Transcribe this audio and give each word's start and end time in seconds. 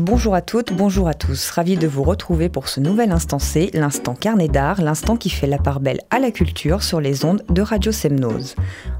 Bonjour 0.00 0.34
à 0.34 0.40
toutes, 0.40 0.72
bonjour 0.72 1.08
à 1.08 1.12
tous. 1.12 1.50
Ravi 1.50 1.76
de 1.76 1.86
vous 1.86 2.02
retrouver 2.02 2.48
pour 2.48 2.68
ce 2.68 2.80
nouvel 2.80 3.12
instant 3.12 3.38
C, 3.38 3.70
l'instant 3.74 4.14
carnet 4.14 4.48
d'art, 4.48 4.80
l'instant 4.80 5.18
qui 5.18 5.28
fait 5.28 5.46
la 5.46 5.58
part 5.58 5.78
belle 5.78 6.00
à 6.08 6.18
la 6.18 6.30
culture 6.30 6.82
sur 6.82 7.02
les 7.02 7.26
ondes 7.26 7.42
de 7.50 7.60
Radio 7.60 7.92
Semnose. 7.92 8.54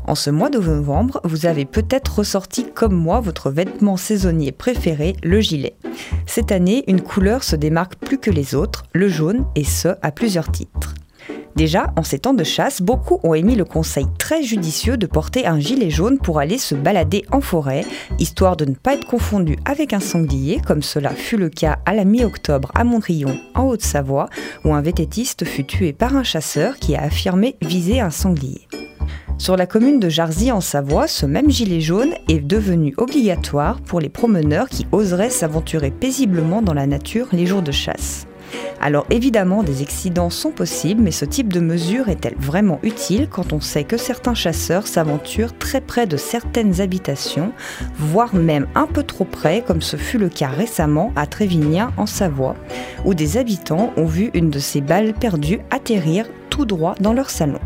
En 0.06 0.14
ce 0.14 0.28
mois 0.28 0.50
de 0.50 0.58
novembre, 0.58 1.22
vous 1.24 1.46
avez 1.46 1.64
peut-être 1.64 2.18
ressorti 2.18 2.66
comme 2.70 2.94
moi 2.94 3.20
votre 3.20 3.50
vêtement 3.50 3.96
saisonnier 3.96 4.52
préféré, 4.52 5.16
le 5.22 5.40
gilet. 5.40 5.74
Cette 6.26 6.52
année, 6.52 6.84
une 6.86 7.00
couleur 7.00 7.44
se 7.44 7.56
démarque 7.56 7.94
plus 7.94 8.18
que 8.18 8.30
les 8.30 8.54
autres, 8.54 8.84
le 8.92 9.08
jaune, 9.08 9.46
et 9.54 9.64
ce, 9.64 9.88
à 10.02 10.12
plusieurs 10.12 10.52
titres. 10.52 10.94
Déjà, 11.56 11.92
en 11.96 12.02
ces 12.02 12.18
temps 12.18 12.34
de 12.34 12.44
chasse, 12.44 12.80
beaucoup 12.80 13.18
ont 13.22 13.34
émis 13.34 13.56
le 13.56 13.64
conseil 13.64 14.06
très 14.18 14.42
judicieux 14.42 14.96
de 14.96 15.06
porter 15.06 15.46
un 15.46 15.58
gilet 15.58 15.90
jaune 15.90 16.18
pour 16.18 16.38
aller 16.38 16.58
se 16.58 16.74
balader 16.74 17.24
en 17.32 17.40
forêt, 17.40 17.84
histoire 18.18 18.56
de 18.56 18.64
ne 18.64 18.74
pas 18.74 18.94
être 18.94 19.06
confondu 19.06 19.56
avec 19.64 19.92
un 19.92 20.00
sanglier, 20.00 20.60
comme 20.64 20.82
cela 20.82 21.10
fut 21.10 21.36
le 21.36 21.48
cas 21.48 21.78
à 21.86 21.94
la 21.94 22.04
mi-octobre 22.04 22.70
à 22.74 22.84
Mondrion, 22.84 23.38
en 23.54 23.64
Haute-Savoie, 23.64 24.28
où 24.64 24.74
un 24.74 24.80
vététiste 24.80 25.44
fut 25.44 25.64
tué 25.64 25.92
par 25.92 26.16
un 26.16 26.22
chasseur 26.22 26.76
qui 26.76 26.94
a 26.94 27.02
affirmé 27.02 27.56
viser 27.60 28.00
un 28.00 28.10
sanglier. 28.10 28.68
Sur 29.40 29.56
la 29.56 29.66
commune 29.66 30.00
de 30.00 30.10
Jarzy 30.10 30.52
en 30.52 30.60
Savoie, 30.60 31.08
ce 31.08 31.24
même 31.24 31.50
gilet 31.50 31.80
jaune 31.80 32.12
est 32.28 32.40
devenu 32.40 32.92
obligatoire 32.98 33.80
pour 33.80 33.98
les 33.98 34.10
promeneurs 34.10 34.68
qui 34.68 34.86
oseraient 34.92 35.30
s'aventurer 35.30 35.90
paisiblement 35.90 36.60
dans 36.60 36.74
la 36.74 36.86
nature 36.86 37.28
les 37.32 37.46
jours 37.46 37.62
de 37.62 37.72
chasse. 37.72 38.26
Alors 38.80 39.06
évidemment, 39.10 39.62
des 39.62 39.82
accidents 39.82 40.30
sont 40.30 40.50
possibles, 40.50 41.02
mais 41.02 41.10
ce 41.10 41.24
type 41.24 41.52
de 41.52 41.60
mesure 41.60 42.08
est-elle 42.08 42.36
vraiment 42.38 42.80
utile 42.82 43.28
quand 43.28 43.52
on 43.52 43.60
sait 43.60 43.84
que 43.84 43.96
certains 43.96 44.34
chasseurs 44.34 44.86
s'aventurent 44.86 45.56
très 45.58 45.80
près 45.80 46.06
de 46.06 46.16
certaines 46.16 46.80
habitations, 46.80 47.52
voire 47.98 48.34
même 48.34 48.66
un 48.74 48.86
peu 48.86 49.02
trop 49.02 49.24
près, 49.24 49.62
comme 49.66 49.82
ce 49.82 49.96
fut 49.96 50.18
le 50.18 50.28
cas 50.28 50.48
récemment 50.48 51.12
à 51.16 51.26
Trévignan 51.26 51.90
en 51.96 52.06
Savoie, 52.06 52.56
où 53.04 53.14
des 53.14 53.36
habitants 53.36 53.92
ont 53.96 54.06
vu 54.06 54.30
une 54.34 54.50
de 54.50 54.58
ces 54.58 54.80
balles 54.80 55.12
perdues 55.12 55.60
atterrir 55.70 56.26
tout 56.48 56.64
droit 56.64 56.94
dans 57.00 57.12
leur 57.12 57.30
salon. 57.30 57.60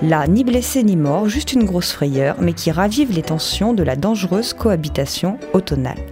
Là, 0.00 0.26
ni 0.26 0.44
blessé 0.44 0.82
ni 0.82 0.96
mort, 0.96 1.28
juste 1.28 1.52
une 1.52 1.64
grosse 1.64 1.92
frayeur, 1.92 2.36
mais 2.40 2.54
qui 2.54 2.70
ravive 2.70 3.12
les 3.12 3.22
tensions 3.22 3.72
de 3.74 3.82
la 3.82 3.96
dangereuse 3.96 4.52
cohabitation 4.52 5.38
automnale. 5.52 6.11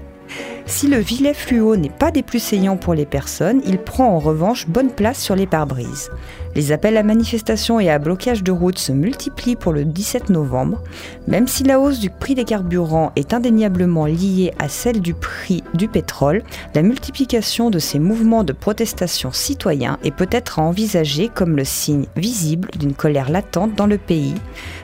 Si 0.70 0.86
le 0.86 0.98
vilet 0.98 1.34
fluo 1.34 1.74
n'est 1.74 1.90
pas 1.90 2.12
des 2.12 2.22
plus 2.22 2.38
saillants 2.38 2.76
pour 2.76 2.94
les 2.94 3.04
personnes, 3.04 3.60
il 3.66 3.76
prend 3.76 4.14
en 4.14 4.20
revanche 4.20 4.68
bonne 4.68 4.92
place 4.92 5.18
sur 5.18 5.34
les 5.34 5.48
pare-brises. 5.48 6.10
Les 6.54 6.72
appels 6.72 6.96
à 6.96 7.02
manifestation 7.02 7.80
et 7.80 7.90
à 7.90 7.98
blocage 7.98 8.42
de 8.42 8.52
route 8.52 8.78
se 8.78 8.92
multiplient 8.92 9.56
pour 9.56 9.72
le 9.72 9.84
17 9.84 10.30
novembre. 10.30 10.82
Même 11.26 11.48
si 11.48 11.64
la 11.64 11.78
hausse 11.78 11.98
du 11.98 12.08
prix 12.08 12.34
des 12.34 12.44
carburants 12.44 13.12
est 13.14 13.34
indéniablement 13.34 14.06
liée 14.06 14.52
à 14.58 14.68
celle 14.68 15.00
du 15.00 15.12
prix 15.12 15.62
du 15.74 15.88
pétrole, 15.88 16.42
la 16.74 16.82
multiplication 16.82 17.70
de 17.70 17.78
ces 17.78 17.98
mouvements 17.98 18.44
de 18.44 18.52
protestation 18.52 19.32
citoyens 19.32 19.98
est 20.04 20.14
peut-être 20.14 20.60
à 20.60 20.62
envisager 20.62 21.28
comme 21.28 21.56
le 21.56 21.64
signe 21.64 22.06
visible 22.16 22.68
d'une 22.78 22.94
colère 22.94 23.30
latente 23.30 23.74
dans 23.74 23.86
le 23.86 23.98
pays, 23.98 24.34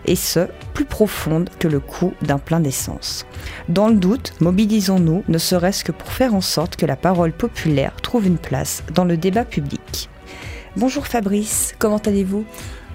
et 0.04 0.16
ce, 0.16 0.46
plus 0.74 0.84
profonde 0.84 1.48
que 1.58 1.68
le 1.68 1.80
coût 1.80 2.12
d'un 2.22 2.38
plein 2.38 2.60
d'essence. 2.60 3.26
Dans 3.68 3.88
le 3.88 3.94
doute, 3.94 4.34
mobilisons-nous, 4.40 5.24
ne 5.26 5.38
serait-ce 5.38 5.75
que 5.82 5.92
pour 5.92 6.12
faire 6.12 6.34
en 6.34 6.40
sorte 6.40 6.76
que 6.76 6.86
la 6.86 6.96
parole 6.96 7.32
populaire 7.32 7.94
trouve 8.02 8.26
une 8.26 8.38
place 8.38 8.82
dans 8.94 9.04
le 9.04 9.16
débat 9.16 9.44
public. 9.44 10.08
Bonjour 10.76 11.06
Fabrice, 11.06 11.74
comment 11.78 11.98
allez-vous? 11.98 12.44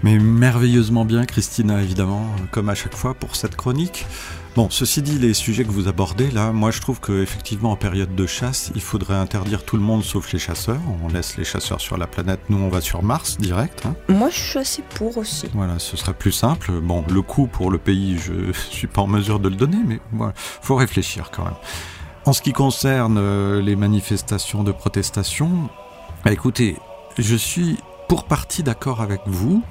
Mais 0.04 0.18
merveilleusement 0.18 1.06
bien 1.06 1.26
Christina, 1.26 1.82
évidemment, 1.82 2.26
comme 2.52 2.70
à 2.70 2.76
chaque 2.76 2.96
fois 2.96 3.14
pour 3.14 3.36
cette 3.36 3.56
chronique. 3.56 4.06
Bon, 4.56 4.70
ceci 4.70 5.02
dit, 5.02 5.18
les 5.18 5.34
sujets 5.34 5.64
que 5.64 5.72
vous 5.72 5.88
abordez 5.88 6.30
là, 6.30 6.52
moi 6.52 6.72
je 6.72 6.82
trouve 6.82 7.00
qu'effectivement 7.00 7.72
en 7.72 7.78
période 7.78 8.16
de 8.16 8.26
chasse, 8.26 8.72
il 8.76 8.82
faudrait 8.82 9.16
interdire 9.16 9.64
tout 9.64 9.78
le 9.78 9.82
monde 9.82 10.04
sauf 10.04 10.34
les 10.34 10.40
chasseurs. 10.40 10.82
On 11.04 11.08
laisse 11.08 11.38
les 11.38 11.46
chasseurs 11.46 11.80
sur 11.80 11.98
la 11.98 12.06
planète, 12.06 12.42
nous 12.50 12.58
on 12.58 12.68
va 12.68 12.82
sur 12.82 13.02
Mars 13.02 13.38
direct. 13.38 13.86
Hein. 13.86 13.96
Moi 14.10 14.30
je 14.30 14.40
suis 14.40 14.60
assez 14.60 14.84
pour 14.96 15.18
aussi. 15.18 15.48
Voilà, 15.54 15.80
ce 15.80 15.96
serait 15.96 16.14
plus 16.14 16.34
simple. 16.34 16.72
Bon, 16.82 17.06
le 17.10 17.22
coût 17.22 17.48
pour 17.48 17.72
le 17.72 17.78
pays, 17.78 18.18
je 18.18 18.52
suis 18.72 18.88
pas 18.88 19.02
en 19.02 19.08
mesure 19.08 19.40
de 19.40 19.50
le 19.50 19.56
donner, 19.56 19.80
mais 19.86 20.00
voilà, 20.12 20.34
faut 20.36 20.76
réfléchir 20.76 21.30
quand 21.32 21.46
même. 21.46 21.54
En 22.32 22.34
ce 22.34 22.42
qui 22.42 22.54
concerne 22.54 23.18
euh, 23.18 23.62
les 23.62 23.76
manifestations 23.76 24.64
de 24.64 24.72
protestation, 24.72 25.70
bah, 26.24 26.32
écoutez, 26.32 26.78
je 27.18 27.36
suis 27.36 27.78
pour 28.08 28.24
partie 28.24 28.64
d'accord 28.64 29.02
avec 29.02 29.20
vous. 29.26 29.62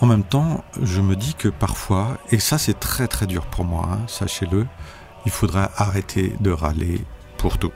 En 0.00 0.06
même 0.06 0.24
temps, 0.24 0.64
je 0.82 1.00
me 1.00 1.14
dis 1.14 1.34
que 1.34 1.46
parfois, 1.46 2.18
et 2.32 2.40
ça 2.40 2.58
c'est 2.58 2.80
très 2.80 3.06
très 3.06 3.28
dur 3.28 3.46
pour 3.46 3.64
moi, 3.64 3.88
hein, 3.88 4.00
sachez-le, 4.08 4.66
il 5.26 5.30
faudra 5.30 5.70
arrêter 5.76 6.32
de 6.40 6.50
râler 6.50 7.02
pour 7.38 7.58
tout. 7.58 7.70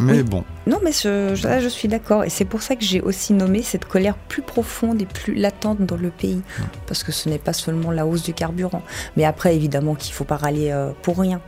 Mais 0.00 0.24
bon. 0.24 0.42
Non, 0.66 0.80
mais 0.82 0.90
je, 0.90 1.40
là, 1.46 1.60
je 1.60 1.68
suis 1.68 1.86
d'accord. 1.86 2.24
Et 2.24 2.30
c'est 2.30 2.44
pour 2.44 2.62
ça 2.62 2.74
que 2.74 2.84
j'ai 2.84 3.00
aussi 3.00 3.32
nommé 3.32 3.62
cette 3.62 3.84
colère 3.84 4.16
plus 4.16 4.42
profonde 4.42 5.00
et 5.00 5.06
plus 5.06 5.34
latente 5.34 5.82
dans 5.82 5.96
le 5.96 6.10
pays. 6.10 6.42
Parce 6.88 7.04
que 7.04 7.12
ce 7.12 7.28
n'est 7.28 7.38
pas 7.38 7.52
seulement 7.52 7.92
la 7.92 8.06
hausse 8.06 8.24
du 8.24 8.34
carburant. 8.34 8.82
Mais 9.16 9.24
après, 9.24 9.54
évidemment, 9.54 9.94
qu'il 9.94 10.10
ne 10.10 10.16
faut 10.16 10.24
pas 10.24 10.38
râler 10.38 10.70
euh, 10.72 10.90
pour 11.02 11.20
rien. 11.20 11.40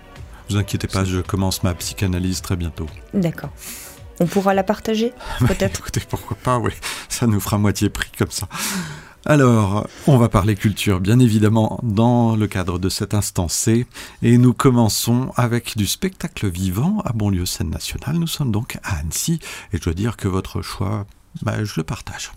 Vous 0.48 0.56
inquiétez 0.56 0.88
pas, 0.88 1.04
je 1.04 1.20
commence 1.20 1.62
ma 1.62 1.74
psychanalyse 1.74 2.42
très 2.42 2.56
bientôt. 2.56 2.86
D'accord. 3.12 3.50
On 4.20 4.26
pourra 4.26 4.54
la 4.54 4.62
partager, 4.62 5.12
peut-être? 5.40 5.80
Écoutez, 5.80 6.02
pourquoi 6.08 6.36
pas, 6.36 6.58
oui. 6.58 6.72
Ça 7.08 7.26
nous 7.26 7.40
fera 7.40 7.58
moitié 7.58 7.88
prix 7.88 8.10
comme 8.16 8.30
ça. 8.30 8.48
Alors, 9.26 9.88
on 10.06 10.18
va 10.18 10.28
parler 10.28 10.54
culture, 10.54 11.00
bien 11.00 11.18
évidemment, 11.18 11.80
dans 11.82 12.36
le 12.36 12.46
cadre 12.46 12.78
de 12.78 12.90
cet 12.90 13.14
instant 13.14 13.48
C. 13.48 13.86
Et 14.22 14.36
nous 14.36 14.52
commençons 14.52 15.32
avec 15.36 15.78
du 15.78 15.86
spectacle 15.86 16.46
vivant 16.46 17.00
à 17.06 17.12
Bonlieu 17.14 17.46
Scène 17.46 17.70
Nationale. 17.70 18.16
Nous 18.16 18.26
sommes 18.26 18.52
donc 18.52 18.76
à 18.84 18.98
Annecy. 18.98 19.40
Et 19.72 19.78
je 19.78 19.82
dois 19.82 19.94
dire 19.94 20.18
que 20.18 20.28
votre 20.28 20.60
choix, 20.60 21.06
bah, 21.40 21.64
je 21.64 21.72
le 21.78 21.84
partage. 21.84 22.32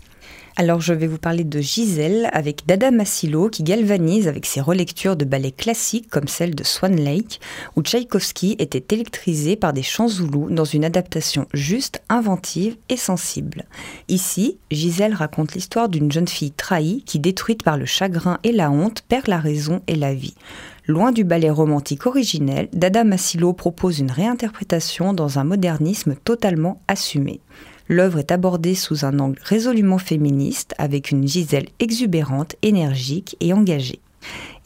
Alors 0.60 0.80
je 0.80 0.92
vais 0.92 1.06
vous 1.06 1.18
parler 1.18 1.44
de 1.44 1.60
Gisèle 1.60 2.28
avec 2.32 2.66
Dada 2.66 2.90
Massilo 2.90 3.48
qui 3.48 3.62
galvanise 3.62 4.26
avec 4.26 4.44
ses 4.44 4.60
relectures 4.60 5.14
de 5.14 5.24
ballets 5.24 5.52
classiques 5.52 6.10
comme 6.10 6.26
celle 6.26 6.56
de 6.56 6.64
Swan 6.64 6.96
Lake 6.96 7.38
où 7.76 7.82
Tchaïkovski 7.82 8.56
était 8.58 8.92
électrisé 8.92 9.54
par 9.54 9.72
des 9.72 9.84
chants 9.84 10.08
zoulous 10.08 10.50
dans 10.50 10.64
une 10.64 10.84
adaptation 10.84 11.46
juste, 11.54 12.02
inventive 12.08 12.76
et 12.88 12.96
sensible. 12.96 13.66
Ici, 14.08 14.58
Gisèle 14.72 15.14
raconte 15.14 15.54
l'histoire 15.54 15.88
d'une 15.88 16.10
jeune 16.10 16.26
fille 16.26 16.50
trahie 16.50 17.04
qui, 17.06 17.20
détruite 17.20 17.62
par 17.62 17.76
le 17.76 17.86
chagrin 17.86 18.40
et 18.42 18.50
la 18.50 18.72
honte, 18.72 19.02
perd 19.08 19.28
la 19.28 19.38
raison 19.38 19.80
et 19.86 19.94
la 19.94 20.12
vie. 20.12 20.34
Loin 20.88 21.12
du 21.12 21.22
ballet 21.22 21.50
romantique 21.50 22.06
originel, 22.06 22.68
Dada 22.72 23.04
Massilo 23.04 23.52
propose 23.52 24.00
une 24.00 24.10
réinterprétation 24.10 25.12
dans 25.12 25.38
un 25.38 25.44
modernisme 25.44 26.16
totalement 26.16 26.82
assumé. 26.88 27.42
L'œuvre 27.88 28.18
est 28.18 28.32
abordée 28.32 28.74
sous 28.74 29.04
un 29.04 29.18
angle 29.18 29.40
résolument 29.42 29.98
féministe, 29.98 30.74
avec 30.78 31.10
une 31.10 31.26
Gisèle 31.26 31.68
exubérante, 31.78 32.54
énergique 32.62 33.36
et 33.40 33.52
engagée. 33.52 34.00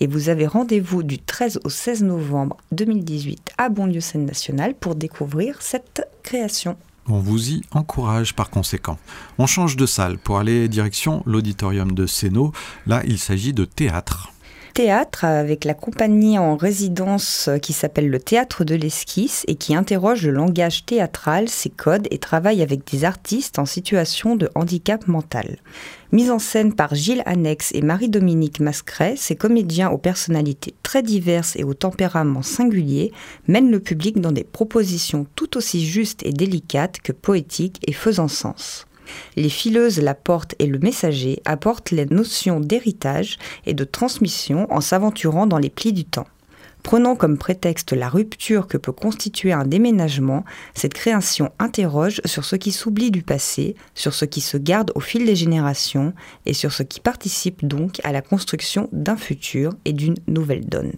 Et 0.00 0.06
vous 0.06 0.28
avez 0.28 0.46
rendez-vous 0.46 1.02
du 1.02 1.18
13 1.18 1.60
au 1.64 1.68
16 1.68 2.02
novembre 2.02 2.56
2018 2.72 3.52
à 3.58 3.68
Bonlieu 3.68 4.00
Scène 4.00 4.26
Nationale 4.26 4.74
pour 4.74 4.96
découvrir 4.96 5.62
cette 5.62 6.08
création. 6.22 6.76
On 7.08 7.18
vous 7.18 7.50
y 7.50 7.62
encourage 7.72 8.34
par 8.34 8.50
conséquent. 8.50 8.98
On 9.38 9.46
change 9.46 9.76
de 9.76 9.86
salle 9.86 10.18
pour 10.18 10.38
aller 10.38 10.68
direction 10.68 11.22
l'auditorium 11.26 11.92
de 11.92 12.06
Sénaux. 12.06 12.52
Là, 12.86 13.02
il 13.04 13.18
s'agit 13.18 13.52
de 13.52 13.64
théâtre 13.64 14.31
théâtre 14.72 15.24
avec 15.24 15.64
la 15.64 15.74
compagnie 15.74 16.38
en 16.38 16.56
résidence 16.56 17.50
qui 17.60 17.72
s'appelle 17.72 18.08
le 18.08 18.18
Théâtre 18.18 18.64
de 18.64 18.74
l'Esquisse 18.74 19.44
et 19.46 19.54
qui 19.54 19.74
interroge 19.74 20.26
le 20.26 20.32
langage 20.32 20.86
théâtral, 20.86 21.48
ses 21.48 21.70
codes 21.70 22.08
et 22.10 22.18
travaille 22.18 22.62
avec 22.62 22.90
des 22.90 23.04
artistes 23.04 23.58
en 23.58 23.66
situation 23.66 24.34
de 24.34 24.48
handicap 24.54 25.06
mental. 25.06 25.58
Mise 26.10 26.30
en 26.30 26.38
scène 26.38 26.74
par 26.74 26.94
Gilles 26.94 27.22
Annex 27.26 27.72
et 27.74 27.82
Marie-Dominique 27.82 28.60
Mascret, 28.60 29.14
ces 29.16 29.36
comédiens 29.36 29.90
aux 29.90 29.98
personnalités 29.98 30.75
très 30.82 31.02
diverses 31.02 31.56
et 31.56 31.64
au 31.64 31.75
tempérament 31.75 32.42
singulier 32.42 33.12
mènent 33.48 33.70
le 33.70 33.80
public 33.80 34.20
dans 34.20 34.32
des 34.32 34.44
propositions 34.44 35.26
tout 35.34 35.56
aussi 35.56 35.84
justes 35.84 36.25
et 36.25 36.32
délicates 36.32 37.00
que 37.00 37.12
poétiques 37.12 37.80
et 37.86 37.92
faisant 37.92 38.28
sens. 38.28 38.86
Les 39.37 39.49
fileuses, 39.49 40.00
la 40.00 40.14
porte 40.14 40.55
et 40.59 40.67
le 40.67 40.79
messager 40.79 41.41
apportent 41.44 41.91
les 41.91 42.06
notions 42.06 42.61
d'héritage 42.61 43.38
et 43.67 43.75
de 43.75 43.85
transmission 43.85 44.67
en 44.70 44.81
s'aventurant 44.81 45.47
dans 45.47 45.59
les 45.59 45.70
plis 45.70 45.93
du 45.93 46.05
temps. 46.05 46.26
Prenant 46.82 47.14
comme 47.14 47.38
prétexte 47.38 47.93
la 47.93 48.09
rupture 48.09 48.67
que 48.67 48.76
peut 48.76 48.93
constituer 48.93 49.53
un 49.53 49.64
déménagement, 49.64 50.44
cette 50.75 50.94
création 50.94 51.53
interroge 51.59 52.20
sur 52.25 52.44
ce 52.44 52.56
qui 52.56 52.73
s'oublie 52.73 53.12
du 53.12 53.23
passé, 53.23 53.76
sur 53.94 54.14
ce 54.14 54.25
qui 54.25 54.41
se 54.41 54.56
garde 54.56 54.91
au 54.94 55.00
fil 55.00 55.25
des 55.25 55.37
générations 55.37 56.12
et 56.44 56.55
sur 56.55 56.73
ce 56.73 56.82
qui 56.82 57.00
participe 57.00 57.64
donc 57.64 58.00
à 58.03 58.11
la 58.11 58.20
construction 58.20 58.88
d'un 58.93 59.17
futur 59.17 59.73
et 59.85 59.93
d'une 59.93 60.17
nouvelle 60.26 60.67
donne. 60.67 60.93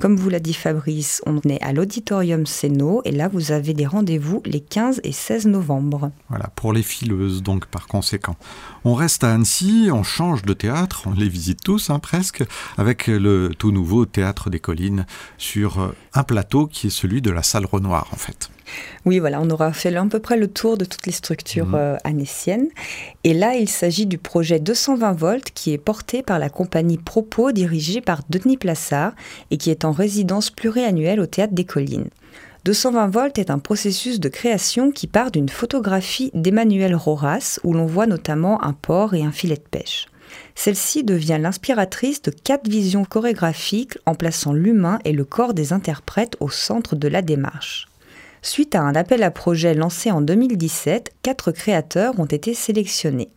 Comme 0.00 0.16
vous 0.16 0.28
l'a 0.28 0.40
dit 0.40 0.54
Fabrice, 0.54 1.22
on 1.26 1.40
est 1.48 1.62
à 1.62 1.72
l'auditorium 1.72 2.46
Sénaux 2.46 3.02
et 3.04 3.12
là 3.12 3.28
vous 3.28 3.52
avez 3.52 3.74
des 3.74 3.86
rendez-vous 3.86 4.42
les 4.44 4.60
15 4.60 5.00
et 5.04 5.12
16 5.12 5.46
novembre. 5.46 6.10
Voilà, 6.28 6.48
pour 6.54 6.72
les 6.72 6.82
fileuses 6.82 7.42
donc 7.42 7.66
par 7.66 7.86
conséquent. 7.86 8.36
On 8.84 8.94
reste 8.94 9.24
à 9.24 9.32
Annecy, 9.32 9.88
on 9.92 10.02
change 10.02 10.42
de 10.42 10.52
théâtre, 10.52 11.04
on 11.06 11.12
les 11.12 11.28
visite 11.28 11.60
tous 11.62 11.90
hein, 11.90 11.98
presque, 11.98 12.44
avec 12.76 13.06
le 13.06 13.50
tout 13.56 13.72
nouveau 13.72 14.06
Théâtre 14.06 14.50
des 14.50 14.60
Collines 14.60 15.06
sur 15.38 15.94
un 16.14 16.22
plateau 16.22 16.66
qui 16.66 16.88
est 16.88 16.90
celui 16.90 17.22
de 17.22 17.30
la 17.30 17.42
salle 17.42 17.66
Renoir 17.66 18.08
en 18.12 18.16
fait. 18.16 18.50
Oui, 19.04 19.18
voilà, 19.18 19.40
on 19.40 19.50
aura 19.50 19.72
fait 19.72 19.94
à 19.94 20.04
peu 20.06 20.18
près 20.18 20.36
le 20.36 20.48
tour 20.48 20.76
de 20.76 20.84
toutes 20.84 21.06
les 21.06 21.12
structures 21.12 21.66
mmh. 21.66 21.98
anéciennes. 22.04 22.68
Et 23.24 23.34
là, 23.34 23.54
il 23.54 23.68
s'agit 23.68 24.06
du 24.06 24.18
projet 24.18 24.58
220 24.58 25.12
volts 25.12 25.50
qui 25.54 25.72
est 25.72 25.78
porté 25.78 26.22
par 26.22 26.38
la 26.38 26.48
compagnie 26.48 26.98
Propos 26.98 27.52
dirigée 27.52 28.00
par 28.00 28.22
Denis 28.30 28.56
Plassard 28.56 29.12
et 29.50 29.56
qui 29.56 29.70
est 29.70 29.84
en 29.84 29.92
résidence 29.92 30.50
pluriannuelle 30.50 31.20
au 31.20 31.26
Théâtre 31.26 31.54
des 31.54 31.64
Collines. 31.64 32.10
220 32.64 33.06
volts 33.06 33.38
est 33.38 33.50
un 33.50 33.60
processus 33.60 34.18
de 34.18 34.28
création 34.28 34.90
qui 34.90 35.06
part 35.06 35.30
d'une 35.30 35.48
photographie 35.48 36.32
d'Emmanuel 36.34 36.96
Roras 36.96 37.60
où 37.62 37.72
l'on 37.72 37.86
voit 37.86 38.08
notamment 38.08 38.60
un 38.64 38.72
port 38.72 39.14
et 39.14 39.22
un 39.22 39.30
filet 39.30 39.54
de 39.54 39.60
pêche. 39.60 40.06
Celle-ci 40.56 41.04
devient 41.04 41.38
l'inspiratrice 41.40 42.22
de 42.22 42.32
quatre 42.32 42.68
visions 42.68 43.04
chorégraphiques 43.04 43.98
en 44.04 44.16
plaçant 44.16 44.52
l'humain 44.52 44.98
et 45.04 45.12
le 45.12 45.24
corps 45.24 45.54
des 45.54 45.72
interprètes 45.72 46.36
au 46.40 46.48
centre 46.48 46.96
de 46.96 47.06
la 47.06 47.22
démarche. 47.22 47.86
Suite 48.46 48.76
à 48.76 48.82
un 48.82 48.94
appel 48.94 49.24
à 49.24 49.32
projet 49.32 49.74
lancé 49.74 50.12
en 50.12 50.20
2017, 50.20 51.14
quatre 51.22 51.50
créateurs 51.50 52.20
ont 52.20 52.26
été 52.26 52.54
sélectionnés. 52.54 53.28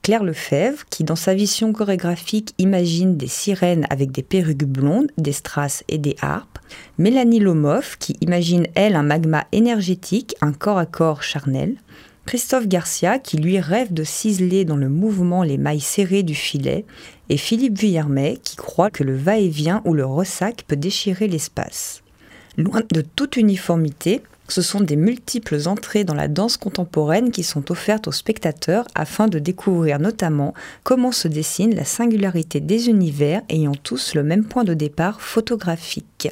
Claire 0.00 0.24
Lefebvre, 0.24 0.86
qui 0.88 1.04
dans 1.04 1.16
sa 1.16 1.34
vision 1.34 1.70
chorégraphique 1.74 2.54
imagine 2.56 3.18
des 3.18 3.26
sirènes 3.26 3.86
avec 3.90 4.10
des 4.10 4.22
perruques 4.22 4.64
blondes, 4.64 5.12
des 5.18 5.32
strass 5.32 5.84
et 5.88 5.98
des 5.98 6.16
harpes. 6.22 6.58
Mélanie 6.96 7.40
Lomoff, 7.40 7.98
qui 7.98 8.16
imagine 8.22 8.66
elle 8.74 8.96
un 8.96 9.02
magma 9.02 9.44
énergétique, 9.52 10.34
un 10.40 10.54
corps 10.54 10.78
à 10.78 10.86
corps 10.86 11.22
charnel. 11.22 11.74
Christophe 12.24 12.68
Garcia, 12.68 13.18
qui 13.18 13.36
lui 13.36 13.60
rêve 13.60 13.92
de 13.92 14.02
ciseler 14.02 14.64
dans 14.64 14.76
le 14.76 14.88
mouvement 14.88 15.42
les 15.42 15.58
mailles 15.58 15.78
serrées 15.78 16.22
du 16.22 16.34
filet. 16.34 16.86
Et 17.28 17.36
Philippe 17.36 17.78
Vuillermet, 17.78 18.38
qui 18.42 18.56
croit 18.56 18.90
que 18.90 19.04
le 19.04 19.14
va-et-vient 19.14 19.82
ou 19.84 19.92
le 19.92 20.06
ressac 20.06 20.64
peut 20.66 20.74
déchirer 20.74 21.28
l'espace. 21.28 22.02
Loin 22.56 22.80
de 22.92 23.02
toute 23.02 23.36
uniformité, 23.36 24.22
ce 24.48 24.62
sont 24.62 24.80
des 24.80 24.96
multiples 24.96 25.68
entrées 25.68 26.04
dans 26.04 26.14
la 26.14 26.28
danse 26.28 26.56
contemporaine 26.56 27.30
qui 27.30 27.42
sont 27.42 27.70
offertes 27.70 28.08
aux 28.08 28.12
spectateurs 28.12 28.86
afin 28.94 29.28
de 29.28 29.38
découvrir 29.38 29.98
notamment 29.98 30.54
comment 30.82 31.12
se 31.12 31.28
dessine 31.28 31.74
la 31.74 31.84
singularité 31.84 32.60
des 32.60 32.88
univers 32.88 33.42
ayant 33.48 33.74
tous 33.74 34.14
le 34.14 34.22
même 34.22 34.44
point 34.44 34.64
de 34.64 34.74
départ 34.74 35.20
photographique. 35.20 36.28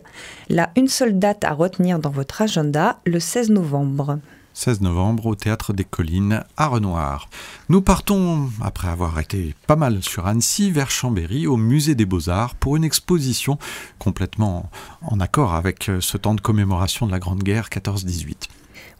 Là, 0.48 0.70
une 0.76 0.88
seule 0.88 1.18
date 1.18 1.44
à 1.44 1.52
retenir 1.52 1.98
dans 1.98 2.10
votre 2.10 2.42
agenda, 2.42 2.98
le 3.04 3.20
16 3.20 3.50
novembre. 3.50 4.18
16 4.56 4.80
novembre 4.80 5.26
au 5.26 5.34
Théâtre 5.34 5.74
des 5.74 5.84
Collines 5.84 6.42
à 6.56 6.68
Renoir. 6.68 7.28
Nous 7.68 7.82
partons, 7.82 8.48
après 8.62 8.88
avoir 8.88 9.20
été 9.20 9.54
pas 9.66 9.76
mal 9.76 10.02
sur 10.02 10.26
Annecy, 10.26 10.70
vers 10.70 10.90
Chambéry 10.90 11.46
au 11.46 11.58
Musée 11.58 11.94
des 11.94 12.06
Beaux-Arts 12.06 12.54
pour 12.54 12.74
une 12.74 12.82
exposition 12.82 13.58
complètement 13.98 14.70
en 15.02 15.20
accord 15.20 15.54
avec 15.54 15.90
ce 16.00 16.16
temps 16.16 16.34
de 16.34 16.40
commémoration 16.40 17.06
de 17.06 17.12
la 17.12 17.18
Grande 17.18 17.42
Guerre 17.42 17.68
14-18. 17.68 18.48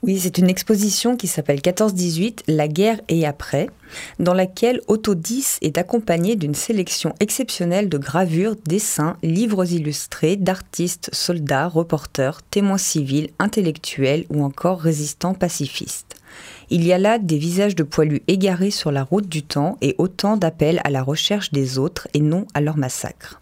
Oui, 0.03 0.19
c'est 0.21 0.39
une 0.39 0.51
exposition 0.51 1.17
qui 1.17 1.27
s'appelle 1.27 1.61
14-18, 1.61 2.41
La 2.49 2.69
guerre 2.69 3.01
et 3.09 3.27
après, 3.27 3.69
dans 4.19 4.35
laquelle 4.35 4.81
Otto 4.89 5.15
10 5.15 5.59
est 5.63 5.79
accompagné 5.79 6.37
d'une 6.37 6.55
sélection 6.55 7.15
exceptionnelle 7.21 7.89
de 7.89 7.99
gravures, 7.99 8.57
dessins, 8.67 9.17
livres 9.23 9.73
illustrés 9.73 10.37
d'artistes, 10.37 11.11
soldats, 11.13 11.69
reporters, 11.69 12.43
témoins 12.43 12.79
civils, 12.79 13.31
intellectuels 13.39 14.27
ou 14.31 14.45
encore 14.45 14.81
résistants 14.81 15.35
pacifistes. 15.35 16.17
Il 16.69 16.85
y 16.85 16.93
a 16.93 16.99
là 16.99 17.19
des 17.19 17.39
visages 17.39 17.77
de 17.77 17.83
poilus 17.83 18.23
égarés 18.29 18.71
sur 18.71 18.91
la 18.91 19.05
route 19.05 19.29
du 19.29 19.43
temps 19.43 19.79
et 19.81 19.95
autant 19.99 20.37
d'appels 20.37 20.81
à 20.85 20.91
la 20.91 21.03
recherche 21.03 21.53
des 21.53 21.79
autres 21.79 22.09
et 22.13 22.21
non 22.21 22.47
à 22.55 22.61
leur 22.61 22.77
massacre. 22.77 23.41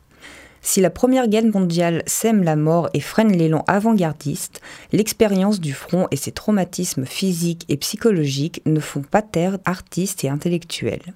Si 0.66 0.81
la 0.81 0.88
Première 0.88 1.28
Guerre 1.28 1.44
mondiale 1.44 2.02
sème 2.06 2.43
la 2.43 2.56
mort 2.56 2.88
et 2.94 3.00
freine 3.00 3.37
l'élan 3.37 3.64
avant-gardiste, 3.66 4.62
l'expérience 4.93 5.61
du 5.61 5.75
front 5.75 6.08
et 6.11 6.16
ses 6.16 6.32
traumatismes 6.32 7.05
physiques 7.05 7.66
et 7.69 7.76
psychologiques 7.76 8.62
ne 8.64 8.81
font 8.81 9.02
pas 9.02 9.20
taire 9.20 9.58
artistes 9.66 10.25
et 10.25 10.31
intellectuels. 10.31 11.12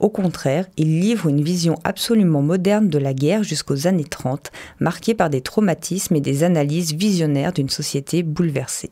Au 0.00 0.08
contraire, 0.08 0.66
ils 0.76 1.00
livrent 1.00 1.28
une 1.28 1.44
vision 1.44 1.76
absolument 1.84 2.42
moderne 2.42 2.88
de 2.88 2.98
la 2.98 3.14
guerre 3.14 3.44
jusqu'aux 3.44 3.86
années 3.86 4.02
30, 4.02 4.50
marquée 4.80 5.14
par 5.14 5.30
des 5.30 5.42
traumatismes 5.42 6.16
et 6.16 6.20
des 6.20 6.42
analyses 6.42 6.92
visionnaires 6.92 7.52
d'une 7.52 7.70
société 7.70 8.24
bouleversée. 8.24 8.90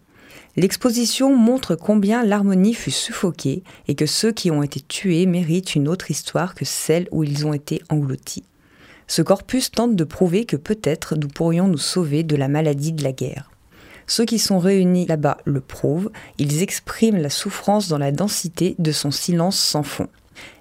L'exposition 0.55 1.35
montre 1.35 1.75
combien 1.75 2.25
l'harmonie 2.25 2.75
fut 2.75 2.93
suffoquée 2.93 3.65
et 3.89 3.97
que 3.97 4.07
ceux 4.07 4.31
qui 4.31 4.53
ont 4.53 4.63
été 4.63 4.81
tués 4.81 5.27
méritent 5.27 5.75
une 5.75 5.89
autre 5.89 6.13
histoire 6.13 6.55
que 6.55 6.65
celle 6.65 7.09
où 7.11 7.25
ils 7.25 7.45
ont 7.45 7.53
été 7.53 7.83
engloutis. 7.91 8.45
Ce 9.09 9.23
corpus 9.23 9.71
tente 9.71 9.95
de 9.95 10.05
prouver 10.05 10.45
que 10.45 10.57
peut-être 10.57 11.17
nous 11.17 11.29
pourrions 11.29 11.69
nous 11.69 11.79
sauver 11.79 12.23
de 12.25 12.37
la 12.37 12.49
maladie 12.49 12.93
de 12.93 13.05
la 13.05 13.13
guerre. 13.13 13.51
Ceux 14.09 14.25
qui 14.25 14.39
sont 14.39 14.59
réunis 14.59 15.07
là-bas 15.07 15.39
le 15.45 15.61
prouvent, 15.61 16.11
ils 16.39 16.63
expriment 16.63 17.19
la 17.19 17.31
souffrance 17.31 17.89
dans 17.89 17.99
la 17.99 18.13
densité 18.13 18.75
de 18.79 18.93
son 18.93 19.11
silence 19.11 19.59
sans 19.59 19.83
fond. 19.83 20.09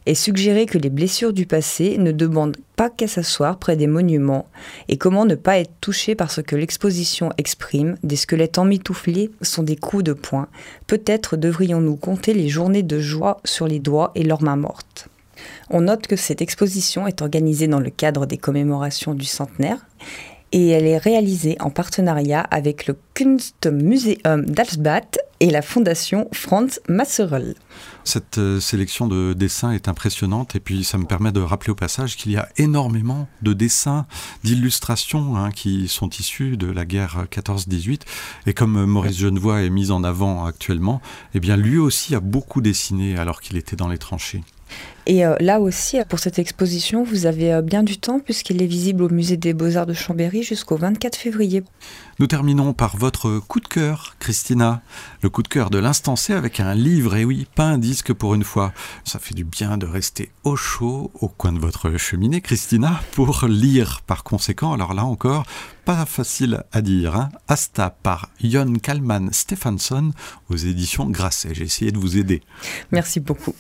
Et 0.05 0.15
suggérer 0.15 0.67
que 0.67 0.77
les 0.77 0.89
blessures 0.89 1.33
du 1.33 1.45
passé 1.45 1.97
ne 1.97 2.11
demandent 2.11 2.57
pas 2.75 2.89
qu'à 2.89 3.07
s'asseoir 3.07 3.57
près 3.57 3.75
des 3.75 3.87
monuments, 3.87 4.47
et 4.87 4.97
comment 4.97 5.25
ne 5.25 5.35
pas 5.35 5.57
être 5.57 5.73
touché 5.81 6.15
par 6.15 6.31
ce 6.31 6.41
que 6.41 6.55
l'exposition 6.55 7.31
exprime, 7.37 7.97
des 8.03 8.15
squelettes 8.15 8.57
emmitouflés 8.57 9.31
sont 9.41 9.63
des 9.63 9.75
coups 9.75 10.03
de 10.03 10.13
poing, 10.13 10.47
peut-être 10.87 11.35
devrions-nous 11.35 11.97
compter 11.97 12.33
les 12.33 12.47
journées 12.47 12.83
de 12.83 12.99
joie 12.99 13.41
sur 13.43 13.67
les 13.67 13.79
doigts 13.79 14.11
et 14.15 14.23
leurs 14.23 14.43
mains 14.43 14.55
mortes. 14.55 15.09
On 15.69 15.81
note 15.81 16.07
que 16.07 16.15
cette 16.15 16.41
exposition 16.41 17.07
est 17.07 17.21
organisée 17.21 17.67
dans 17.67 17.79
le 17.79 17.89
cadre 17.89 18.25
des 18.25 18.37
commémorations 18.37 19.13
du 19.13 19.25
centenaire 19.25 19.85
et 20.51 20.69
elle 20.69 20.85
est 20.85 20.97
réalisée 20.97 21.57
en 21.59 21.69
partenariat 21.69 22.39
avec 22.39 22.87
le 22.87 22.97
Kunstmuseum 23.13 24.45
d'Alsbach 24.45 25.17
et 25.41 25.49
la 25.49 25.61
fondation 25.61 26.29
Franz 26.31 26.79
Masserl. 26.87 27.55
Cette 28.05 28.37
euh, 28.37 28.61
sélection 28.61 29.07
de 29.07 29.33
dessins 29.33 29.71
est 29.71 29.89
impressionnante 29.89 30.55
et 30.55 30.61
puis 30.61 30.85
ça 30.85 30.97
me 30.97 31.05
permet 31.05 31.33
de 31.33 31.41
rappeler 31.41 31.71
au 31.71 31.75
passage 31.75 32.15
qu'il 32.15 32.31
y 32.31 32.37
a 32.37 32.47
énormément 32.55 33.27
de 33.41 33.51
dessins, 33.51 34.05
d'illustrations 34.45 35.35
hein, 35.35 35.51
qui 35.51 35.89
sont 35.89 36.09
issus 36.09 36.55
de 36.55 36.71
la 36.71 36.85
guerre 36.85 37.25
14-18 37.29 38.01
et 38.45 38.53
comme 38.53 38.85
Maurice 38.85 39.17
Genevoix 39.17 39.61
est 39.61 39.69
mis 39.69 39.91
en 39.91 40.05
avant 40.05 40.45
actuellement, 40.45 41.01
eh 41.33 41.41
bien 41.41 41.57
lui 41.57 41.77
aussi 41.77 42.15
a 42.15 42.21
beaucoup 42.21 42.61
dessiné 42.61 43.17
alors 43.17 43.41
qu'il 43.41 43.57
était 43.57 43.75
dans 43.75 43.89
les 43.89 43.97
tranchées. 43.97 44.43
Et 45.07 45.25
euh, 45.25 45.35
là 45.39 45.59
aussi, 45.59 45.97
pour 46.09 46.19
cette 46.19 46.39
exposition, 46.39 47.03
vous 47.03 47.25
avez 47.27 47.53
euh, 47.53 47.61
bien 47.61 47.83
du 47.83 47.97
temps 47.97 48.19
puisqu'elle 48.19 48.61
est 48.61 48.67
visible 48.67 49.03
au 49.03 49.09
musée 49.09 49.37
des 49.37 49.53
beaux-arts 49.53 49.85
de 49.85 49.93
Chambéry 49.93 50.41
jusqu'au 50.41 50.77
24 50.77 51.15
février. 51.15 51.63
Nous 52.17 52.27
terminons 52.27 52.73
par 52.73 52.97
votre 52.97 53.39
coup 53.39 53.59
de 53.59 53.67
cœur, 53.67 54.15
Christina. 54.19 54.81
Le 55.21 55.29
coup 55.29 55.43
de 55.43 55.47
cœur 55.47 55.69
de 55.69 55.77
l'instant 55.77 56.15
C 56.15 56.33
avec 56.33 56.59
un 56.59 56.73
livre, 56.73 57.15
et 57.15 57.25
oui, 57.25 57.45
pas 57.55 57.65
un 57.65 57.77
disque 57.77 58.13
pour 58.13 58.33
une 58.35 58.43
fois. 58.43 58.73
Ça 59.03 59.19
fait 59.19 59.35
du 59.35 59.43
bien 59.43 59.77
de 59.77 59.85
rester 59.85 60.31
au 60.43 60.55
chaud 60.55 61.11
au 61.19 61.27
coin 61.27 61.51
de 61.51 61.59
votre 61.59 61.97
cheminée, 61.97 62.41
Christina, 62.41 63.01
pour 63.11 63.45
lire 63.47 64.01
par 64.07 64.23
conséquent. 64.23 64.73
Alors 64.73 64.93
là 64.93 65.03
encore, 65.03 65.45
pas 65.83 66.05
facile 66.05 66.63
à 66.71 66.81
dire. 66.81 67.15
Hein. 67.15 67.29
Asta 67.47 67.95
par 68.01 68.29
Jon 68.43 68.73
Kalman 68.81 69.29
Stephenson 69.31 70.11
aux 70.49 70.55
éditions 70.55 71.09
Grasset. 71.09 71.53
J'ai 71.53 71.65
essayé 71.65 71.91
de 71.91 71.97
vous 71.97 72.17
aider. 72.17 72.41
Merci 72.91 73.19
beaucoup. 73.19 73.53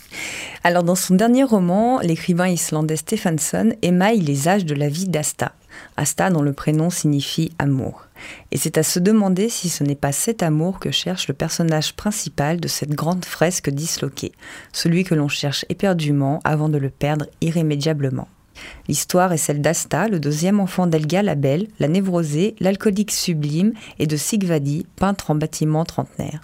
Alors 0.63 0.83
dans 0.83 0.95
son 0.95 1.13
dernier 1.13 1.34
roman, 1.43 1.99
l'écrivain 1.99 2.47
islandais 2.47 2.95
Stephenson 2.95 3.73
émaille 3.81 4.19
les 4.19 4.47
âges 4.47 4.65
de 4.65 4.75
la 4.75 4.89
vie 4.89 5.07
d'Asta. 5.07 5.53
Asta 5.97 6.29
dont 6.29 6.41
le 6.41 6.53
prénom 6.53 6.89
signifie 6.89 7.51
amour. 7.59 8.05
Et 8.51 8.57
c'est 8.57 8.77
à 8.77 8.83
se 8.83 8.99
demander 8.99 9.49
si 9.49 9.69
ce 9.69 9.83
n'est 9.83 9.95
pas 9.95 10.11
cet 10.11 10.43
amour 10.43 10.79
que 10.79 10.91
cherche 10.91 11.27
le 11.27 11.33
personnage 11.33 11.95
principal 11.95 12.59
de 12.59 12.67
cette 12.67 12.91
grande 12.91 13.25
fresque 13.25 13.69
disloquée, 13.69 14.31
celui 14.71 15.03
que 15.03 15.15
l'on 15.15 15.27
cherche 15.27 15.65
éperdument 15.69 16.39
avant 16.43 16.69
de 16.69 16.77
le 16.77 16.89
perdre 16.89 17.25
irrémédiablement. 17.41 18.27
L'histoire 18.87 19.33
est 19.33 19.37
celle 19.37 19.61
d'Asta, 19.61 20.07
le 20.07 20.19
deuxième 20.19 20.59
enfant 20.59 20.87
d'Elga 20.87 21.23
la 21.23 21.35
Belle, 21.35 21.67
la 21.79 21.87
névrosée, 21.87 22.55
l'alcoolique 22.59 23.11
sublime, 23.11 23.73
et 23.99 24.07
de 24.07 24.15
Sigvadi, 24.15 24.85
peintre 24.95 25.31
en 25.31 25.35
bâtiment 25.35 25.83
trentenaire. 25.83 26.41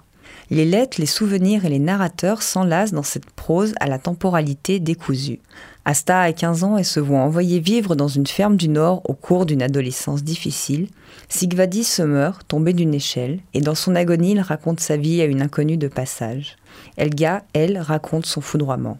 Les 0.50 0.64
lettres, 0.64 1.00
les 1.00 1.06
souvenirs 1.06 1.64
et 1.64 1.68
les 1.68 1.78
narrateurs 1.78 2.42
s'enlacent 2.42 2.92
dans 2.92 3.02
cette 3.02 3.30
prose 3.30 3.74
à 3.80 3.86
la 3.86 3.98
temporalité 3.98 4.80
décousue. 4.80 5.40
Asta 5.84 6.20
a 6.20 6.32
15 6.32 6.64
ans 6.64 6.76
et 6.76 6.84
se 6.84 7.00
voit 7.00 7.20
envoyer 7.20 7.58
vivre 7.58 7.96
dans 7.96 8.08
une 8.08 8.26
ferme 8.26 8.56
du 8.56 8.68
Nord 8.68 9.02
au 9.08 9.14
cours 9.14 9.46
d'une 9.46 9.62
adolescence 9.62 10.22
difficile. 10.22 10.88
Sigvadi 11.28 11.84
se 11.84 12.02
meurt, 12.02 12.46
tombé 12.46 12.72
d'une 12.72 12.94
échelle, 12.94 13.40
et 13.54 13.60
dans 13.60 13.74
son 13.74 13.96
agonie, 13.96 14.32
il 14.32 14.40
raconte 14.40 14.80
sa 14.80 14.96
vie 14.96 15.20
à 15.22 15.24
une 15.24 15.42
inconnue 15.42 15.76
de 15.76 15.88
passage. 15.88 16.56
Elga, 16.96 17.42
elle, 17.52 17.78
raconte 17.78 18.26
son 18.26 18.40
foudroiement. 18.40 18.98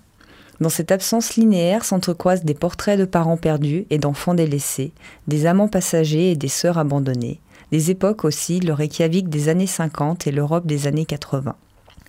Dans 0.60 0.68
cette 0.68 0.92
absence 0.92 1.36
linéaire 1.36 1.84
s'entrecroisent 1.84 2.44
des 2.44 2.54
portraits 2.54 2.98
de 2.98 3.04
parents 3.04 3.36
perdus 3.36 3.84
et 3.90 3.98
d'enfants 3.98 4.34
délaissés, 4.34 4.92
des 5.26 5.46
amants 5.46 5.68
passagers 5.68 6.32
et 6.32 6.36
des 6.36 6.48
sœurs 6.48 6.78
abandonnées, 6.78 7.40
des 7.72 7.90
époques 7.90 8.24
aussi, 8.26 8.60
le 8.60 8.74
Reykjavik 8.74 9.28
des 9.30 9.48
années 9.48 9.66
50 9.66 10.26
et 10.26 10.30
l'Europe 10.30 10.66
des 10.66 10.86
années 10.86 11.06
80. 11.06 11.56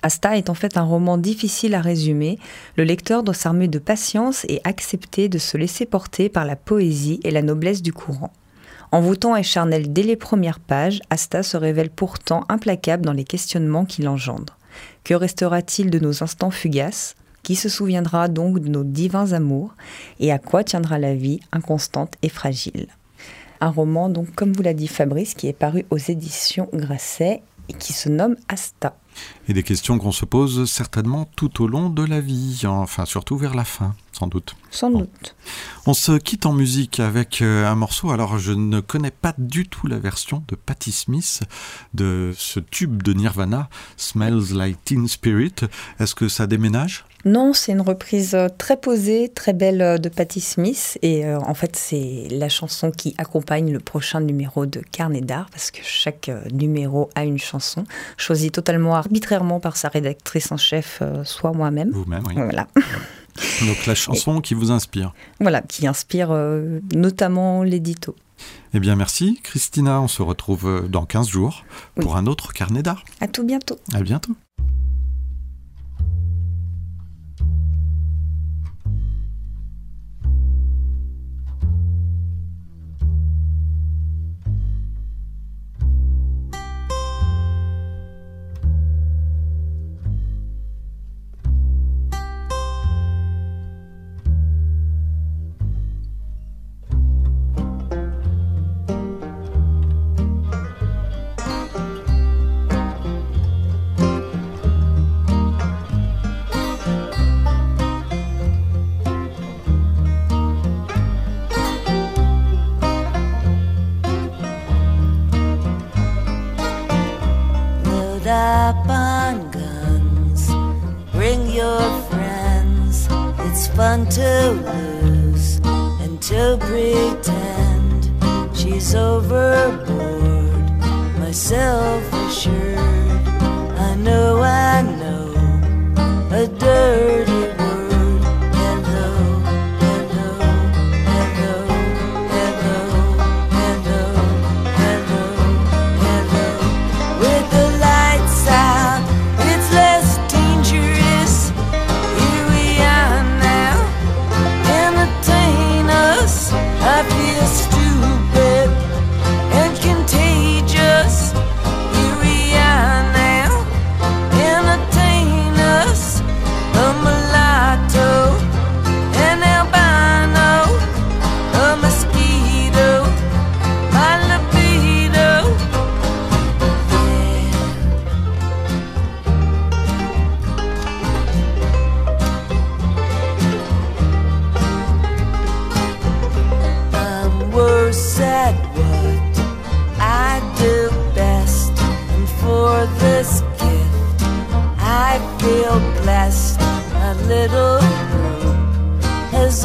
Asta 0.02 0.38
est 0.38 0.50
en 0.50 0.54
fait 0.54 0.76
un 0.76 0.84
roman 0.84 1.18
difficile 1.18 1.74
à 1.74 1.80
résumer. 1.80 2.38
Le 2.76 2.84
lecteur 2.84 3.24
doit 3.24 3.34
s'armer 3.34 3.70
de 3.70 3.80
patience 3.80 4.46
et 4.50 4.60
accepter 4.66 5.30
de 5.30 5.38
se 5.38 5.56
laisser 5.56 5.86
porter 5.86 6.28
par 6.28 6.44
la 6.44 6.58
poésie 6.58 7.22
et 7.24 7.32
la 7.32 7.42
noblesse 7.42 7.82
du 7.82 7.94
courant. 7.94 8.34
Envoûtant 8.92 9.38
et 9.38 9.44
charnel 9.44 9.94
dès 9.94 10.04
les 10.04 10.18
premières 10.18 10.60
pages, 10.60 11.00
Asta 11.10 11.42
se 11.42 11.56
révèle 11.56 11.90
pourtant 11.90 12.44
implacable 12.50 13.06
dans 13.06 13.14
les 13.14 13.24
questionnements 13.24 13.86
qu'il 13.86 14.10
engendre. 14.10 14.58
Que 15.06 15.14
restera-t-il 15.14 15.90
de 15.90 16.00
nos 16.00 16.24
instants 16.24 16.52
fugaces? 16.52 17.16
Qui 17.42 17.56
se 17.56 17.70
souviendra 17.70 18.28
donc 18.28 18.60
de 18.60 18.68
nos 18.68 18.84
divins 18.84 19.32
amours? 19.32 19.74
Et 20.20 20.34
à 20.34 20.40
quoi 20.40 20.66
tiendra 20.66 21.00
la 21.00 21.16
vie 21.16 21.40
inconstante 21.54 22.16
et 22.22 22.30
fragile? 22.30 22.88
Un 23.64 23.70
roman, 23.70 24.10
donc, 24.10 24.36
comme 24.36 24.52
vous 24.52 24.62
l'a 24.62 24.74
dit 24.74 24.90
Fabrice, 24.90 25.36
qui 25.36 25.48
est 25.48 25.54
paru 25.54 25.86
aux 25.90 25.98
éditions 25.98 26.68
Grasset 26.74 27.44
et 27.70 27.74
qui 27.74 27.94
se 27.94 28.10
nomme 28.10 28.36
Asta. 28.50 28.98
Et 29.48 29.54
des 29.54 29.64
questions 29.64 29.98
qu'on 30.00 30.12
se 30.12 30.26
pose 30.26 30.70
certainement 30.70 31.30
tout 31.38 31.64
au 31.64 31.68
long 31.70 31.90
de 31.90 32.04
la 32.04 32.20
vie, 32.20 32.64
enfin 32.66 33.06
surtout 33.06 33.38
vers 33.38 33.56
la 33.56 33.64
fin, 33.64 33.96
sans 34.12 34.28
doute. 34.28 34.58
Sans 34.70 34.90
doute. 34.90 35.38
On 35.86 35.94
se 35.94 36.12
quitte 36.18 36.46
en 36.46 36.52
musique 36.52 37.00
avec 37.00 37.42
euh, 37.42 37.66
un 37.66 37.76
morceau. 37.76 38.12
Alors, 38.12 38.38
je 38.38 38.52
ne 38.52 38.82
connais 38.82 39.12
pas 39.12 39.34
du 39.38 39.66
tout 39.66 39.88
la 39.88 39.98
version 39.98 40.44
de 40.50 40.56
Patti 40.56 40.92
Smith 40.92 41.44
de 41.94 42.34
ce 42.36 42.60
tube 42.60 43.02
de 43.02 43.14
Nirvana, 43.14 43.70
Smells 43.96 44.54
Like 44.54 44.84
Teen 44.84 45.08
Spirit. 45.08 45.56
Est-ce 46.02 46.16
que 46.16 46.28
ça 46.28 46.48
déménage? 46.48 47.06
Non, 47.26 47.54
c'est 47.54 47.72
une 47.72 47.82
reprise 47.82 48.36
euh, 48.36 48.48
très 48.58 48.78
posée, 48.78 49.30
très 49.30 49.54
belle 49.54 49.82
euh, 49.82 49.98
de 49.98 50.10
Patti 50.10 50.42
Smith. 50.42 50.98
Et 51.02 51.26
en 51.28 51.54
fait, 51.54 51.76
c'est 51.76 52.28
la 52.32 52.50
chanson 52.50 52.92
qui 52.92 53.16
accompagne 53.18 53.72
le 53.72 53.80
prochain 53.80 54.20
numéro 54.20 54.66
de 54.66 54.82
Carnet 54.92 55.22
d'art, 55.22 55.50
parce 55.52 55.72
que 55.72 55.80
chaque 55.84 56.30
numéro 56.52 57.10
a 57.16 57.24
une 57.24 57.40
chanson, 57.40 57.86
choisie 58.18 58.52
totalement 58.52 58.96
arbitrairement 58.96 59.60
par 59.60 59.78
sa 59.78 59.90
rédactrice 59.90 60.52
en 60.52 60.58
chef, 60.58 61.02
soit 61.24 61.54
moi-même. 61.54 61.92
Vous-même, 61.92 62.24
oui. 62.28 62.36
Voilà. 62.36 62.68
Donc 63.66 63.86
la 63.86 63.96
chanson 63.96 64.42
qui 64.42 64.54
vous 64.54 64.72
inspire. 64.72 65.14
Voilà, 65.40 65.62
qui 65.62 65.88
inspire 65.88 66.30
euh, 66.32 66.80
notamment 66.94 67.64
l'édito. 67.64 68.16
Eh 68.74 68.80
bien 68.80 68.96
merci 68.96 69.40
Christina, 69.44 70.02
on 70.02 70.08
se 70.08 70.22
retrouve 70.22 70.68
euh, 70.68 70.88
dans 70.88 71.06
15 71.06 71.30
jours 71.30 71.66
pour 71.96 72.18
un 72.18 72.26
autre 72.28 72.54
carnet 72.54 72.84
d'art. 72.84 73.04
À 73.22 73.28
tout 73.28 73.44
bientôt. 73.44 73.78
À 73.94 74.02
bientôt. 74.02 74.36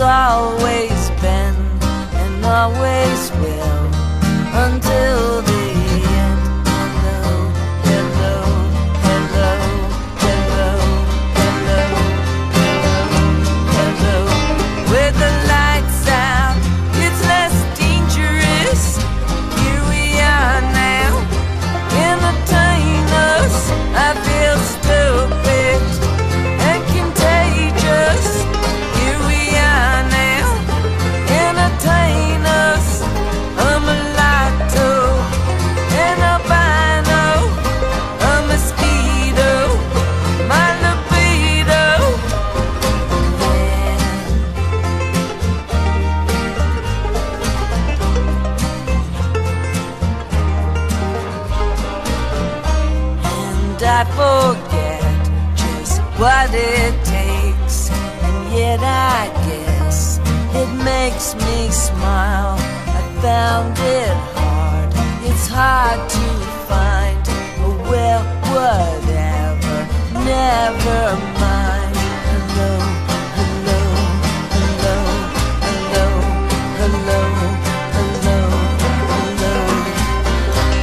always 0.08 1.10
been 1.20 1.54
and 2.22 2.44
always 2.44 3.30
will 3.32 3.84
until 4.64 5.42
the 5.42 5.57
never 70.28 71.16
mind. 71.40 71.96
Hello, 72.28 72.72
hello, 73.38 73.80
hello, 74.54 74.96
hello, 75.64 76.06
hello, 76.80 77.20
hello, 77.96 78.38
hello. 79.12 79.56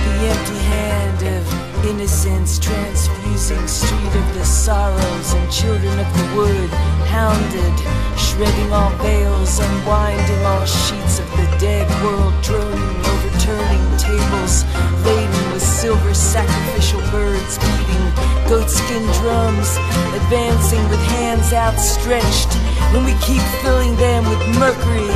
The 0.05 0.15
empty 0.33 0.59
hand 0.73 1.21
of 1.35 1.43
innocence 1.85 2.57
transfusing 2.57 3.67
street 3.67 4.13
of 4.21 4.27
the 4.33 4.45
sorrows 4.45 5.33
and 5.33 5.51
children 5.51 5.99
of 5.99 6.09
the 6.17 6.27
wood, 6.35 6.69
hounded, 7.13 7.75
shredding 8.17 8.71
all 8.73 8.93
veils, 9.05 9.59
unwinding 9.59 10.43
all 10.45 10.65
sheets 10.65 11.19
of 11.19 11.29
the 11.37 11.47
dead 11.59 11.87
world, 12.03 12.33
droning, 12.41 12.97
overturning 13.13 13.85
tables 13.97 14.65
laden 15.05 15.45
with 15.51 15.61
silver 15.61 16.13
sacrificial 16.15 17.01
birds 17.11 17.59
beating 17.59 18.34
goatskin 18.47 19.05
drums, 19.21 19.77
advancing 20.13 20.81
with 20.89 21.01
hands 21.17 21.53
outstretched. 21.53 22.53
When 22.93 23.03
we 23.03 23.13
keep 23.21 23.41
filling 23.61 23.95
them 23.97 24.23
with 24.29 24.39
mercury, 24.57 25.09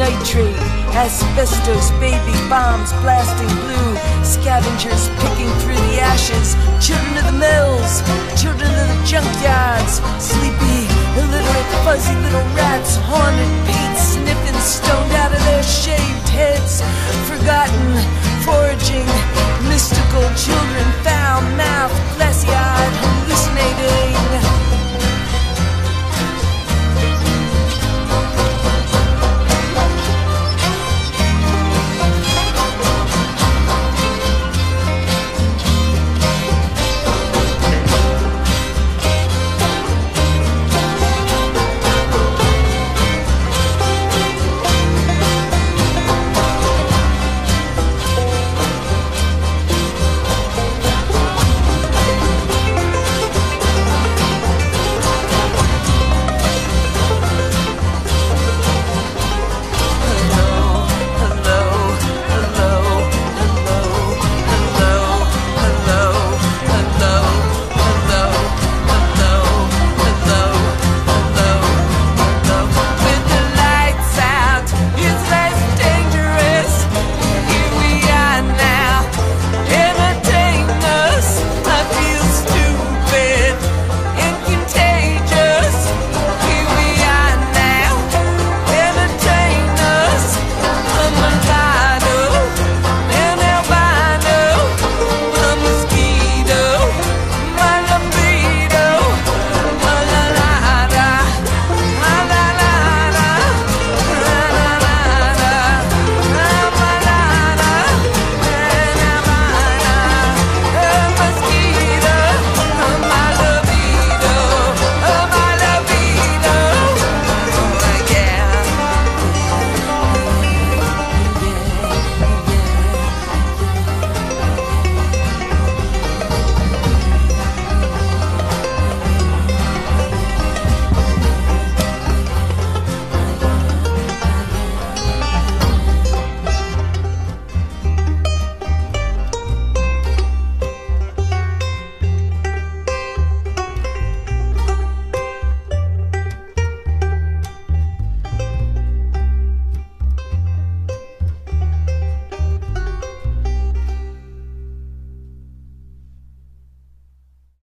nitrate, 0.00 0.56
asbestos, 0.96 1.90
baby 2.00 2.36
bombs 2.48 2.92
blasting 3.04 3.52
blue, 3.62 3.90
scavengers 4.24 5.08
picking 5.20 5.50
through 5.60 5.80
the 5.92 6.00
ashes, 6.00 6.56
children 6.80 7.20
of 7.20 7.26
the 7.28 7.38
mills, 7.38 8.00
children 8.40 8.70
of 8.72 8.86
the 8.88 8.98
junkyards, 9.04 10.00
sleepy, 10.16 10.88
illiterate, 11.20 11.70
fuzzy 11.84 12.16
little 12.24 12.48
rats, 12.56 12.96
haunted, 13.04 13.52
paint 13.68 13.96
sniffing, 13.98 14.58
stoned 14.60 15.12
out 15.20 15.32
of 15.32 15.42
their 15.44 15.62
shaved 15.62 16.28
heads, 16.32 16.80
forgotten 17.28 18.29
foraging, 18.44 19.06
mystical 19.68 20.26
children 20.34 20.86
found 21.02 21.44
mouth, 21.56 21.92
glassy-eyed, 22.16 22.92
hallucinating. 23.02 24.79